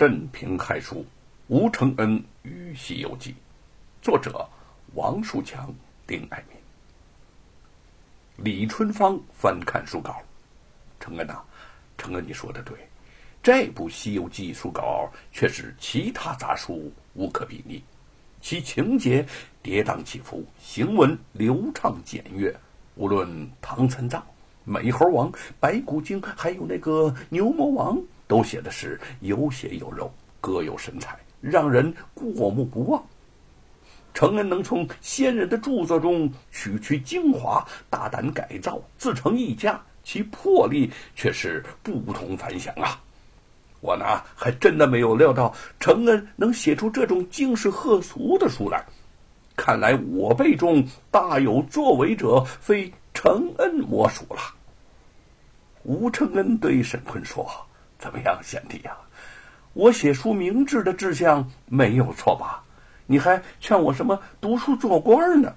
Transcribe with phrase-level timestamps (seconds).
[0.00, 0.96] 镇平害书》，
[1.48, 3.32] 吴承恩与《西游记》，
[4.00, 4.48] 作者
[4.94, 5.70] 王树强、
[6.06, 6.56] 丁爱民。
[8.42, 10.22] 李春芳翻看书稿，
[10.98, 11.42] 承恩呐，
[11.98, 12.78] 承恩，你说的对，
[13.42, 17.84] 这部《西游记》书稿却是其他杂书无可比拟，
[18.40, 19.22] 其情节
[19.62, 22.50] 跌宕起伏，行文流畅简约，
[22.94, 23.28] 无论
[23.60, 24.26] 唐三藏、
[24.64, 25.30] 美猴王、
[25.60, 28.02] 白骨精，还有那个牛魔王。
[28.30, 30.08] 都写的是有血有肉，
[30.40, 33.04] 各有神采，让人过目不忘。
[34.14, 43.02] 承恩能从先人的著作中取取精华，大胆改造，自成一家，其魄力却是不同凡响啊！
[43.80, 48.80] 我呢，还真的没有料到承恩能写出这种惊世骇俗的书来。
[49.56, 54.40] 看来我辈中大有作为者，非承恩莫属了。
[55.82, 57.44] 吴承恩对沈坤说。
[58.00, 58.96] 怎么样，贤弟呀？
[59.74, 62.64] 我写书明志的志向没有错吧？
[63.06, 65.54] 你还劝我什么读书做官呢？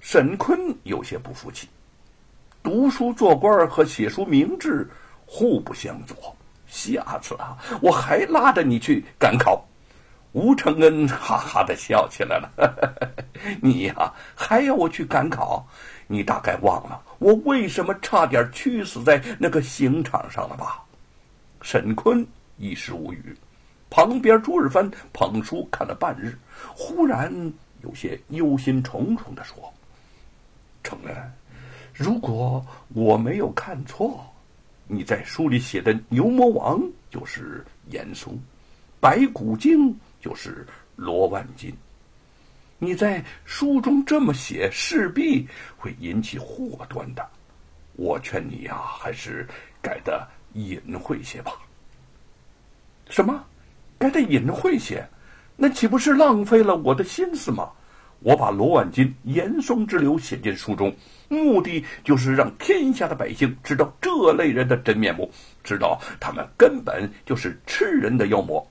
[0.00, 1.68] 沈坤有些不服气。
[2.62, 4.88] 读书做官和写书明志
[5.26, 6.36] 互不相左。
[6.66, 9.64] 下次啊，我还拉着你去赶考。
[10.32, 12.50] 吴承恩哈哈的笑起来了。
[13.60, 15.66] 你呀，还要我去赶考？
[16.06, 20.82] 你大概忘了我为什么差点屈死在那个刑场上了吧？
[21.60, 23.36] 沈坤一时无语，
[23.90, 26.36] 旁边朱日藩捧书看了半日，
[26.74, 27.32] 忽然
[27.82, 29.72] 有些忧心忡忡的说
[30.84, 31.14] ：“承恩，
[31.92, 32.64] 如果
[32.94, 34.24] 我没有看错，
[34.86, 38.38] 你在书里写的牛魔王就是严嵩，
[39.00, 41.74] 白骨精就是罗万金。
[42.78, 47.28] 你在书中这么写，势必会引起祸端的。
[47.96, 49.46] 我劝你呀，还是
[49.82, 50.26] 改的。”
[50.58, 51.52] 隐晦些吧。
[53.08, 53.44] 什么？
[53.98, 55.08] 该得隐晦些？
[55.56, 57.70] 那岂不是浪费了我的心思吗？
[58.20, 60.94] 我把罗万金、严嵩之流写进书中，
[61.28, 65.30] 目的就是让天下的百姓知道这类人的真面目，
[65.62, 68.64] 知道他们根本就是吃人的妖魔。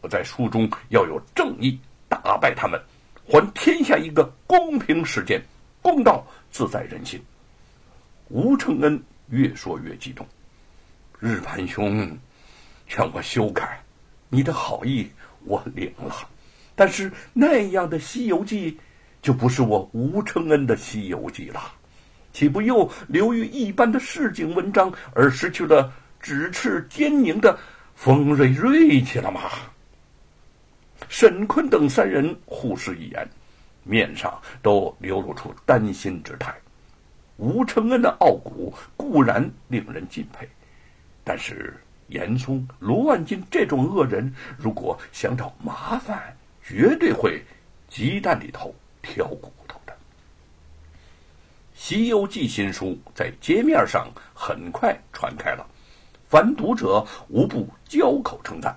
[0.00, 1.78] 我在书中要有正义，
[2.08, 2.80] 打败他们，
[3.24, 5.40] 还天下一个公平世界，
[5.80, 7.22] 公道自在人心。
[8.28, 10.26] 吴承恩越说越激动。
[11.22, 12.18] 日盘兄，
[12.88, 13.80] 劝我修改，
[14.28, 15.08] 你的好意
[15.44, 16.12] 我领了，
[16.74, 18.72] 但是那样的《西游记》，
[19.22, 21.62] 就不是我吴承恩的《西游记》了，
[22.32, 27.56] 岂不又流于一般的市井文章，而失去了咫尺坚宁的
[27.94, 29.42] 锋锐锐气了吗？
[31.08, 33.30] 沈坤等三人互视一眼，
[33.84, 36.52] 面上都流露出担心之态。
[37.36, 40.48] 吴承恩的傲骨固然令人敬佩。
[41.24, 41.74] 但是
[42.08, 47.42] 严嵩、卢万金这种恶人，如果想找麻烦，绝对会
[47.88, 49.92] 鸡蛋里头挑骨头的。
[51.74, 55.66] 《西游记》新书在街面上很快传开了，
[56.28, 58.76] 凡读者无不交口称赞，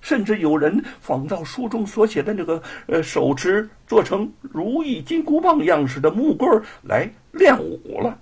[0.00, 8.18] 甚至有人仿照书中所写的那个呃手持做成如意金箍棒样式的木棍来练武了。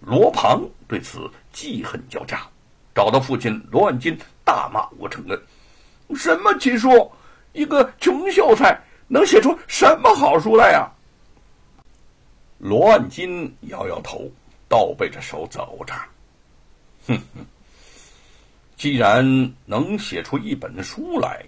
[0.00, 2.40] 罗庞对此记恨交加。
[2.94, 5.42] 找到父亲罗万金，大骂吴承恩
[6.14, 7.10] ：“什么奇书？
[7.52, 10.88] 一个穷秀才能写出什么好书来呀？”
[12.58, 14.30] 罗万金摇摇头，
[14.68, 15.94] 倒背着手走着
[17.08, 17.44] ：“哼哼，
[18.76, 21.44] 既然能写出一本书来，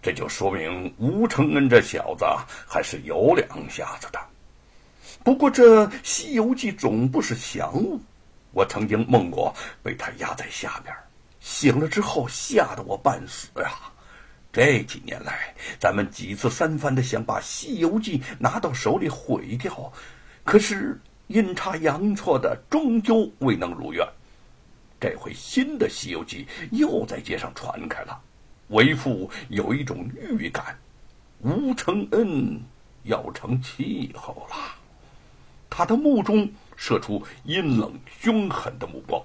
[0.00, 2.24] 这就说明吴承恩这小子
[2.66, 4.20] 还是有两下子的。
[5.24, 8.00] 不过这《西游记》总不是祥物。”
[8.56, 10.96] 我曾经梦过被他压在下边，
[11.40, 13.70] 醒了之后吓得我半死呀！
[14.50, 19.92] 这几年来，咱们几次三番的想把《西游记》拿到手里毁掉，
[20.42, 24.02] 可是阴差阳错的，终究未能如愿。
[24.98, 28.18] 这回新的《西游记》又在街上传开了，
[28.68, 30.78] 为父有一种预感，
[31.42, 32.58] 吴承恩
[33.02, 34.56] 要成气候了。
[35.68, 36.50] 他的目中。
[36.76, 39.20] 射出阴冷凶狠的目光。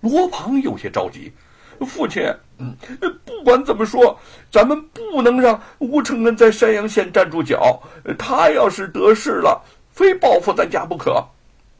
[0.00, 1.32] 罗庞有些着急
[1.86, 2.22] ：“父亲，
[2.58, 2.76] 嗯，
[3.24, 4.18] 不管怎么说，
[4.52, 7.80] 咱们不能让吴承恩在山阳县站住脚。
[8.18, 9.60] 他要是得势了，
[9.92, 11.24] 非报复咱家不可。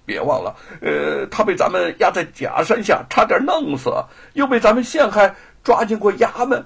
[0.05, 3.93] 别忘了，呃，他被咱们压在假山下，差点弄死，
[4.35, 6.65] 又被咱们陷害，抓进过衙门。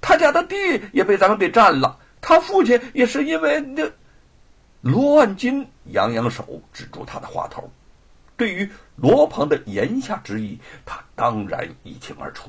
[0.00, 0.56] 他家的地
[0.92, 1.96] 也被咱们给占了。
[2.20, 3.90] 他父亲也是因为那……”
[4.82, 7.70] 罗万金扬扬手，止住他的话头。
[8.36, 12.48] 对于罗鹏的言下之意，他当然一清二楚。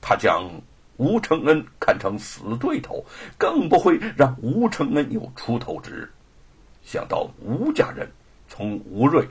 [0.00, 0.50] 他将
[0.98, 3.04] 吴承恩看成死对头，
[3.38, 6.10] 更不会让吴承恩有出头之日。
[6.84, 8.06] 想到吴家人，
[8.48, 9.26] 从吴瑞、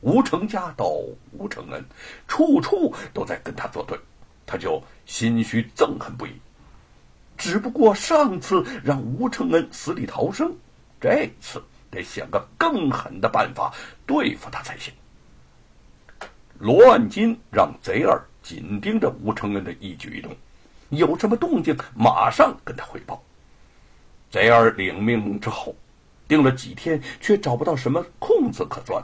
[0.00, 0.86] 吴成家到
[1.32, 1.84] 吴承恩，
[2.26, 3.96] 处处都在跟他作对，
[4.44, 6.32] 他就心虚憎恨不已。
[7.36, 10.54] 只不过上次让吴承恩死里逃生，
[11.00, 13.72] 这次得想个更狠的办法
[14.06, 14.92] 对付他才行。
[16.58, 20.34] 罗万金让贼儿紧盯着吴承恩的一举一动，
[20.90, 23.22] 有什么动静马上跟他汇报。
[24.30, 25.74] 贼儿领命之后，
[26.26, 29.02] 盯了几天，却找不到什么空子可钻。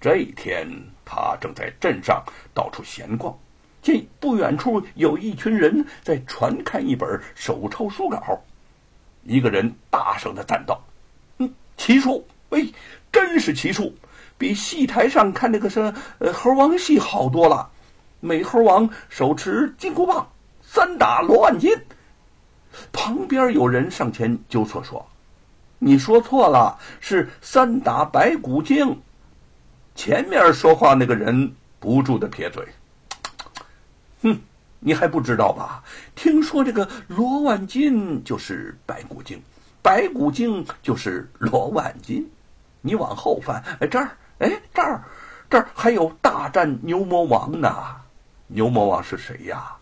[0.00, 0.66] 这一天，
[1.04, 2.24] 他正在镇上
[2.54, 3.38] 到处闲逛。
[3.82, 8.40] 见不远处有一群人在传看一本手抄书稿，
[9.24, 10.82] 一个人大声的赞道：“，
[11.76, 12.26] 奇书！
[12.50, 12.66] 哎，
[13.12, 13.94] 真是奇书，
[14.38, 17.70] 比戏台上看那个什呃猴王戏好多了。
[18.20, 20.26] 美猴王手持金箍棒，
[20.62, 21.70] 三打罗万金。”
[22.92, 25.06] 旁边有人上前纠错说
[25.78, 29.00] ：“你说错了，是三打白骨精。”
[29.94, 32.66] 前面说话那个人不住的撇嘴。
[34.22, 34.40] 哼，
[34.80, 35.84] 你还不知道吧？
[36.16, 39.40] 听说这个罗万金就是白骨精，
[39.84, 42.26] 白骨精就是罗万金。
[42.80, 45.04] 你往后翻，哎这儿，哎这儿，
[45.50, 47.70] 这儿还有大战牛魔王呢。
[48.46, 49.76] 牛魔王是谁呀？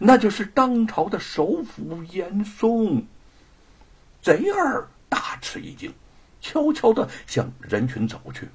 [0.00, 3.06] 那就是当朝的首辅严嵩。
[4.20, 5.94] 贼儿大吃一惊，
[6.40, 8.48] 悄悄的向人群走去。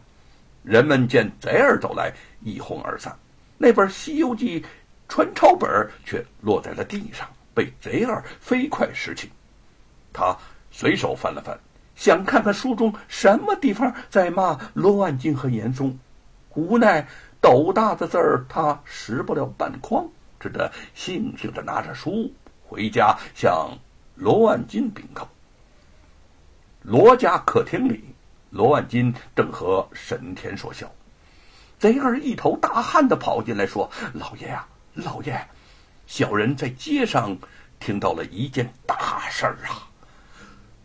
[0.64, 3.18] 人们见贼儿走来，一哄而散。
[3.58, 4.60] 那本《西游记》。
[5.12, 9.32] 传抄本却落在了地上，被贼儿飞快拾起。
[10.14, 10.38] 他
[10.80, 11.60] 随手翻了翻，
[11.94, 16.00] 想看看书中什么地方在骂罗万金和严嵩，
[16.54, 17.06] 无奈
[17.42, 20.08] 斗大的字儿他识不了半筐，
[20.40, 22.32] 只得悻悻地拿着书
[22.66, 23.78] 回家向
[24.16, 25.28] 罗万金禀告。
[26.82, 28.16] 罗家客厅里，
[28.50, 30.90] 罗万金正和沈田说笑，
[31.78, 34.66] 贼儿一头大汗的跑进来说：“老爷呀！”
[34.96, 35.46] 老爷，
[36.08, 37.38] 小人在街上
[37.82, 39.89] 听到了一件大事儿啊！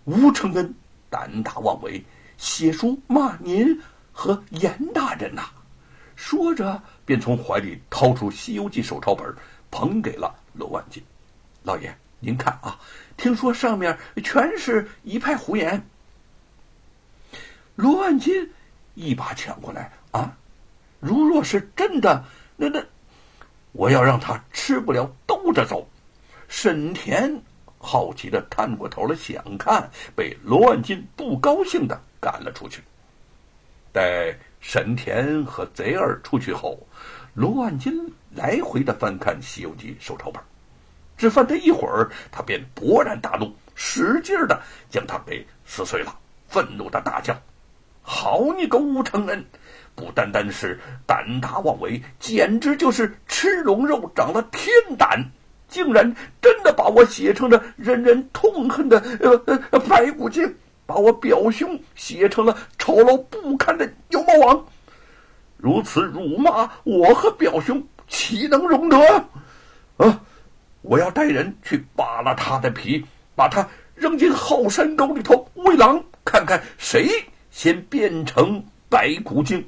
[0.05, 0.75] 吴承恩
[1.09, 2.05] 胆大妄为，
[2.37, 3.81] 写书骂您
[4.13, 5.49] 和严大人呐！
[6.15, 9.35] 说着，便从怀里掏出《西游记》手抄本，
[9.71, 11.03] 捧给了罗万金。
[11.63, 12.79] 老爷，您看啊，
[13.17, 15.87] 听说上面全是一派胡言。
[17.75, 18.53] 罗万金
[18.95, 20.37] 一把抢过来啊！
[21.01, 22.25] 如若是真的，
[22.57, 22.85] 那那……
[23.73, 25.89] 我要让他吃不了兜着走。
[26.47, 27.43] 沈田
[27.85, 32.83] 好奇的探过头来想看，被罗万金不高兴的赶了出去。
[33.93, 36.85] 待沈田和贼儿出去后，
[37.35, 40.43] 罗万金来回的翻看《西游记》手抄本，
[41.17, 47.37] 只翻他一会儿，他便勃然大怒，使劲的将它给撕碎了，愤怒的大叫
[48.03, 49.45] ：“好你个吴承恩！”
[49.95, 55.25] 不单单是胆大妄为，简直就是吃龙肉长了天胆！
[55.69, 60.55] 竟然真的把我写成了人人痛恨的呃呃白骨精，
[60.87, 64.67] 把我表兄写成了丑陋不堪的牛魔王！
[65.57, 68.99] 如此辱骂我和表兄，岂能容得？
[69.97, 70.21] 啊！
[70.83, 73.03] 我要带人去扒了他的皮，
[73.35, 77.09] 把他扔进后山沟里头喂狼，看看谁
[77.51, 79.67] 先变成白骨精。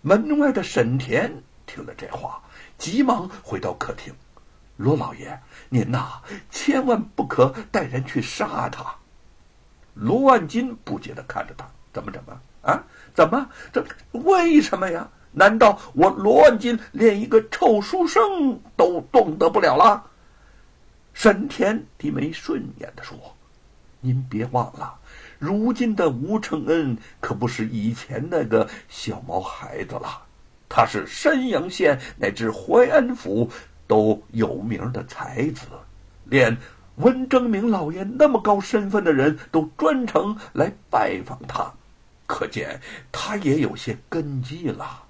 [0.00, 2.40] 门外的沈田听了这话，
[2.78, 4.14] 急忙回到客厅
[4.78, 8.94] ：“罗老爷，您呐，千万不可带人去杀他。”
[9.92, 12.84] 罗万金不解的看着他：“怎么怎么啊？
[13.12, 13.84] 怎么这？
[14.12, 15.10] 为什么呀？
[15.32, 20.06] 难道我罗万金连一个臭书生都动得不了了？”
[21.12, 23.18] 沈田低眉顺眼的说
[24.00, 24.94] ：“您别忘了。”
[25.40, 30.22] 如今的吴承恩可不是以前那个小毛孩子了，
[30.68, 33.50] 他是山阳县乃至淮安府
[33.88, 35.66] 都有名的才子，
[36.26, 36.56] 连
[36.96, 41.72] 温征明老爷那么高身份的人都专程来拜访他，
[42.26, 42.80] 可见
[43.10, 45.04] 他也有些根基了。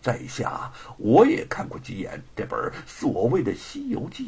[0.00, 4.24] 在下我也看过几眼这本所谓的《西游记》。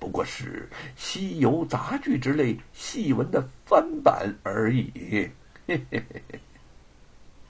[0.00, 4.90] 不过是《西游杂剧》之类戏文的翻版而已。
[4.96, 5.30] 嘿
[5.66, 6.40] 嘿嘿嘿。